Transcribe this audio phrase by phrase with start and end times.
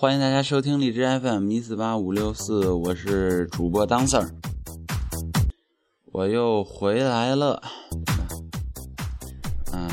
[0.00, 4.30] 欢迎大家收听荔枝 FM 一四八五六四，我是主播当 Sir，
[6.12, 7.60] 我又回来了。
[9.72, 9.90] 嗯，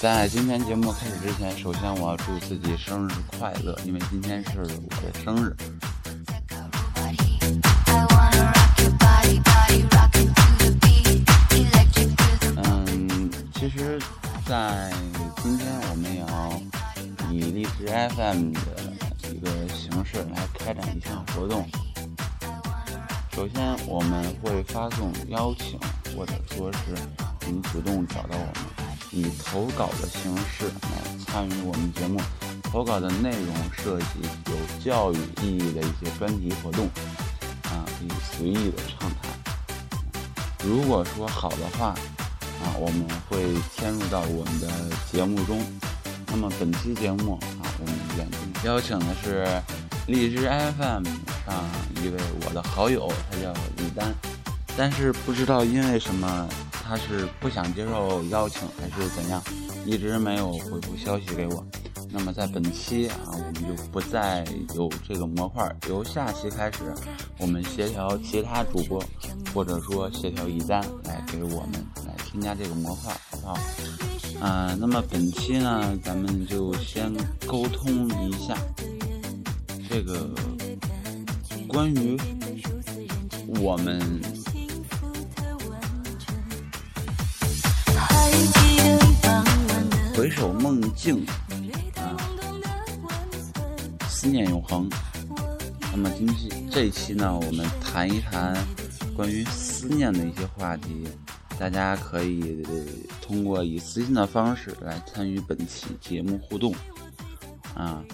[0.00, 5.54] 在今天节目开始之前，首先我要祝自己生日快乐，因为今天是我的生日。
[12.56, 14.00] 嗯，其实。
[14.46, 14.90] 在
[15.42, 16.60] 今天，我们也要
[17.30, 17.86] 以荔枝
[18.16, 21.68] FM 的一个形式来开展一项活动。
[23.32, 25.78] 首先，我们会发送邀请，
[26.16, 26.94] 或者说是
[27.46, 28.54] 您主动找到我们，
[29.12, 32.20] 以投稿的形式来参与我们节目。
[32.62, 36.86] 投稿的内容涉及有教育意义的一些专题活动，
[37.64, 39.30] 啊，可以随意的畅谈。
[40.64, 41.94] 如果说好的话。
[42.62, 44.68] 啊，我们会迁入到我们的
[45.10, 45.64] 节目中。
[46.26, 49.48] 那么本期节目啊，我们远近邀请的是
[50.06, 51.04] 荔枝 FM
[51.46, 51.64] 上
[51.96, 54.14] 一位我的好友，他叫李丹。
[54.76, 56.46] 但是不知道因为什么，
[56.90, 59.40] 他是不想接受邀请还是怎样，
[59.86, 61.64] 一直没有回复消息给我。
[62.10, 66.92] 那么在本期啊，我们就不再有这个模块，由下期开始，
[67.38, 69.00] 我们协调其他主播，
[69.54, 71.74] 或者说协调一单来给我们
[72.04, 73.56] 来添加这个模块，好不好？
[74.44, 77.14] 啊，那么本期呢，咱们就先
[77.46, 78.56] 沟通一下
[79.88, 80.28] 这个
[81.68, 82.18] 关于
[83.60, 84.00] 我们
[90.20, 91.24] 回首梦境。
[91.96, 92.12] 啊
[94.06, 94.86] 思念永恒。
[95.90, 98.54] 那么今期这一期呢，我们谈一谈
[99.16, 101.08] 关于思念的一些话题。
[101.58, 102.62] 大家可以
[103.22, 106.74] 通过以私信的方式来参与本期节目互动。
[107.74, 108.04] 啊，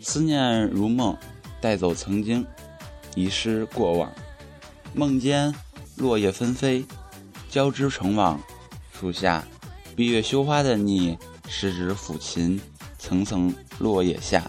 [0.00, 1.18] 思念如梦，
[1.60, 2.46] 带走曾经，
[3.16, 4.08] 遗失过往。
[4.94, 5.52] 梦间
[5.96, 6.84] 落叶纷飞，
[7.58, 8.40] 交织成网，
[8.96, 9.44] 树下。
[9.96, 12.60] 闭月羞花的你，十指抚琴，
[13.00, 14.48] 层层落叶下，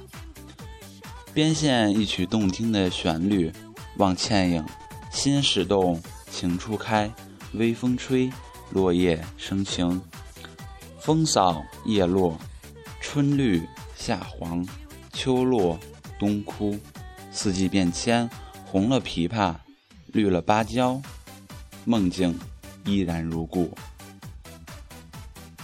[1.34, 3.52] 编线一曲动听的旋律。
[3.98, 4.64] 望倩影，
[5.12, 6.00] 心始动，
[6.30, 7.12] 情初开。
[7.54, 8.32] 微风吹，
[8.70, 10.00] 落叶生情。
[11.00, 12.38] 风扫叶落，
[13.02, 14.64] 春绿夏黄，
[15.14, 15.80] 秋落
[16.20, 16.78] 冬枯。
[17.32, 18.30] 四季变迁，
[18.68, 19.56] 红了枇杷，
[20.06, 21.02] 绿了芭蕉，
[21.86, 22.38] 梦境
[22.86, 23.72] 依然如故。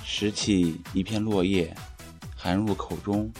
[0.04, 1.76] 拾起一片落叶，
[2.36, 3.32] 含入口中，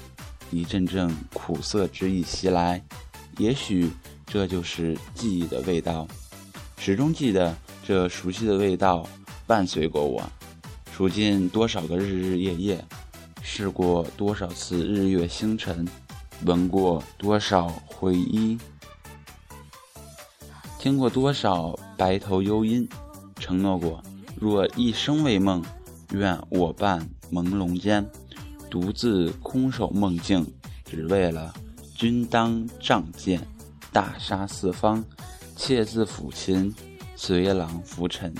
[0.52, 2.84] 一阵阵苦涩之意袭来。
[3.38, 3.92] 也许
[4.26, 6.08] 这就是记忆的味道，
[6.78, 9.08] 始终记得这熟悉的味道
[9.48, 10.22] 伴随过我。
[10.92, 12.86] 数尽多少个日日夜夜，
[13.42, 15.86] 试过多少次日月星辰，
[16.46, 18.58] 闻过多少回忆，
[20.80, 22.88] 听过多少白头幽音，
[23.46, 24.02] 承诺过
[24.36, 25.64] 若一生为梦。
[26.14, 28.04] 愿我伴朦胧间，
[28.72, 30.44] 独自空守梦境，
[30.84, 31.54] 只为了
[31.94, 33.40] 君当仗剑，
[33.92, 35.04] 大杀四方，
[35.56, 36.74] 妾自抚琴，
[37.16, 38.34] 随郎浮尘。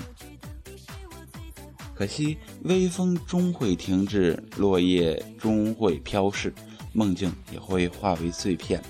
[1.94, 6.52] 可惜微风终会停止，落叶终会飘逝，
[6.92, 8.82] 梦境也会化为碎片，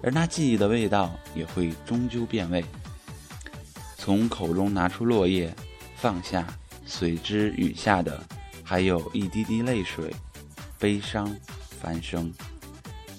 [0.00, 2.64] 而那记忆的味道也会终究变味。
[4.06, 5.52] 从口中拿出落叶，
[5.96, 6.46] 放下。
[6.84, 8.22] 随之雨下的，
[8.62, 10.14] 还有一滴滴泪水，
[10.78, 11.36] 悲伤
[11.80, 12.32] 繁生。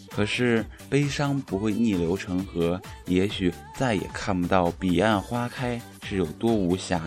[0.10, 7.02] 可是悲伤不会逆流成河，也许再也看不到彼岸花开是有多无暇。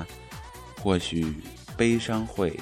[0.83, 1.35] 或许
[1.75, 2.61] 悲伤会，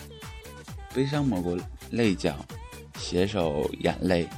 [0.92, 1.58] 悲伤抹过
[1.90, 2.36] 泪角，
[2.98, 4.28] 携手眼泪，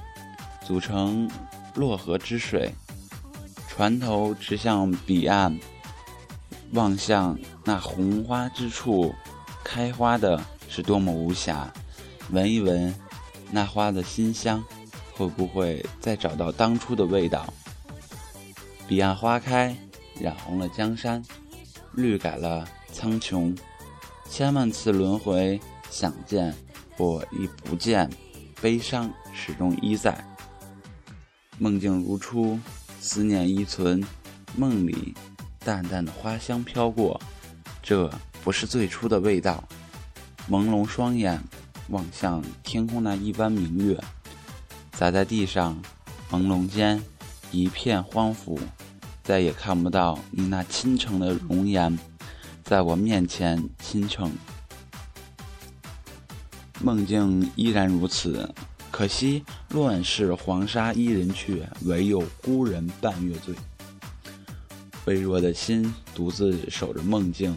[0.64, 1.28] 组成
[1.74, 2.70] 洛河之水，
[3.78, 5.56] 船头直向彼岸。
[6.72, 9.14] 望向那红花之处，
[9.62, 11.64] 开花的是多么无暇。
[12.32, 12.92] 闻一闻
[13.52, 14.64] 那花的馨香，
[15.12, 17.54] 会不会再找到当初的味道？
[18.88, 19.76] 彼岸花开，
[20.18, 21.24] 染红了江山，
[21.92, 23.56] 绿改了苍穹。
[24.28, 26.52] 千万次轮回，想见
[26.96, 28.10] 或亦不见，
[28.60, 30.18] 悲伤始终依在。
[31.58, 32.58] 梦境如初，
[33.00, 34.02] 思念依存，
[34.56, 35.14] 梦里。
[35.64, 37.20] 淡淡的花香飘过，
[37.82, 38.10] 这
[38.42, 39.62] 不是最初的味道。
[40.48, 41.38] 朦胧双眼
[41.88, 44.02] 望向天空那一弯明月，
[44.94, 45.78] 洒在地上，
[46.30, 47.02] 朦胧间
[47.50, 48.58] 一片荒芜，
[49.22, 51.98] 再也看不到你那倾城的容颜，
[52.64, 54.32] 在我面前倾城。
[56.80, 58.48] 梦境依然如此，
[58.98, 63.54] 可惜乱世黄沙伊人去，唯有孤人半月醉。
[65.04, 67.56] 微弱的心独自守着梦境，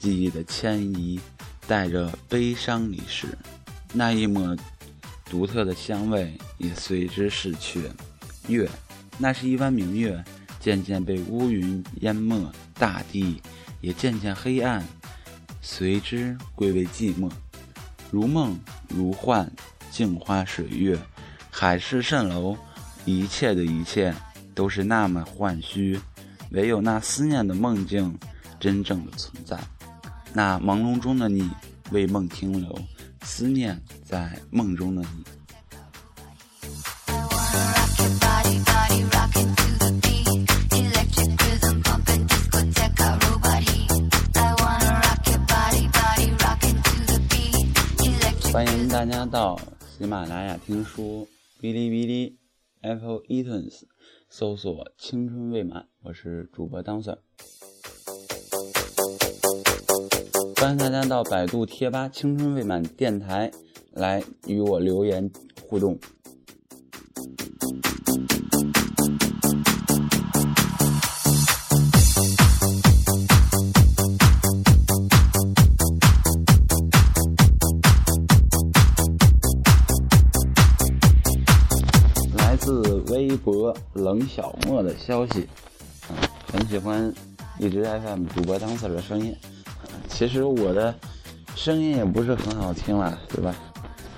[0.00, 1.20] 记忆的迁移，
[1.68, 3.28] 带着悲伤离世，
[3.92, 4.56] 那一抹
[5.26, 7.88] 独特的香味也随之逝去。
[8.48, 8.68] 月，
[9.16, 10.24] 那是一弯明月，
[10.58, 13.40] 渐渐被乌云淹没，大地
[13.80, 14.84] 也渐渐黑暗，
[15.62, 17.30] 随之归为寂寞。
[18.10, 18.58] 如梦
[18.88, 19.48] 如幻，
[20.00, 20.98] 镜花水月，
[21.50, 22.56] 海市蜃楼，
[23.04, 24.14] 一切的一切
[24.54, 26.00] 都是那么幻虚，
[26.52, 28.18] 唯有那思念的梦境
[28.58, 29.60] 真正的存在。
[30.32, 31.50] 那朦胧中的你，
[31.90, 32.78] 为梦停留，
[33.24, 35.22] 思念在梦中的你。
[48.50, 49.60] 欢迎大家到
[50.00, 51.28] 喜马拉雅听书、
[51.60, 52.38] 哔哩哔哩、
[52.80, 53.82] Apple iTunes
[54.30, 57.18] 搜索“青春未满”，我是主播当 Sir。
[60.56, 63.50] 欢迎大家到百度贴吧“青春未满电台”
[63.92, 65.30] 来与我留言
[65.68, 65.98] 互动。
[84.10, 85.46] 冷小莫的消息，
[86.08, 86.16] 嗯，
[86.52, 87.14] 很喜欢
[87.60, 89.32] 一直 FM 主播当 Sir 的声音。
[90.08, 90.92] 其实我的
[91.54, 93.54] 声音也不是很好听了，对吧？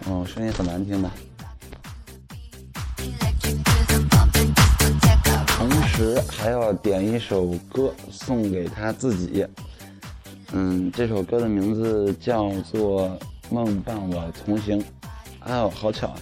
[0.06, 1.10] 哦，声音很难听的。
[5.46, 9.46] 同时还要点一首歌送给他自己。
[10.52, 13.10] 嗯，这首歌的名字叫做
[13.50, 14.80] 《梦伴我同行》。
[15.40, 16.14] 哎呦，好巧！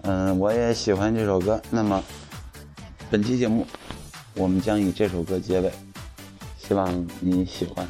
[0.00, 1.60] 嗯，我也喜欢这首歌。
[1.70, 2.02] 那么，
[3.12, 3.66] 本期节目
[4.34, 5.70] 我们将以这首歌结尾，
[6.56, 7.86] 希望你喜欢。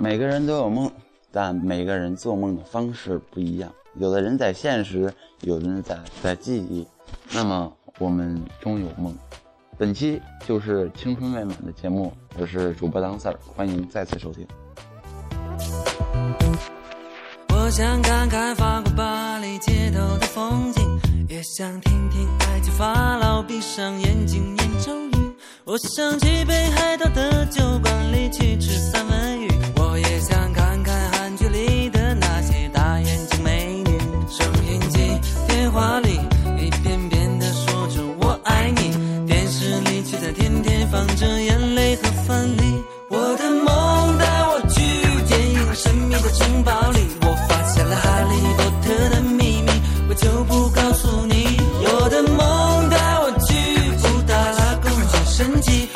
[0.00, 0.90] 每个人都有梦，
[1.30, 3.72] 但每个人做梦的方式不一样。
[4.00, 6.84] 有的人在现实，有的人在在记忆。
[7.32, 9.16] 那么，我们终有梦。
[9.76, 14.46] 本期就是青春未满的节目，我是主播当 Sir，欢迎再次收听。
[17.48, 25.34] 我想看看法国巴黎街头的风景，也想听听埃及法老闭上眼睛念咒语。
[25.64, 29.48] 我想去北海道的酒馆里去吃三文鱼，
[55.46, 55.93] 뭐든지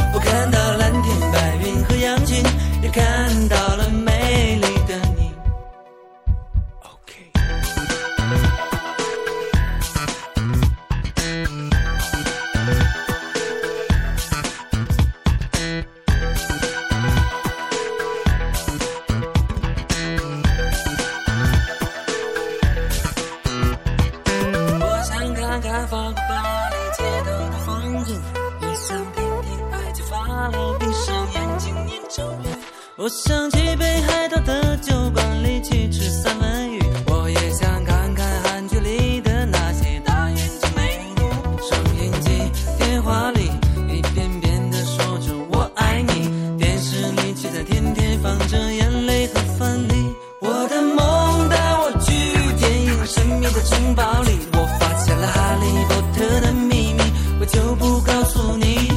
[55.88, 57.02] 独特的秘密，
[57.40, 58.87] 我就不告诉你。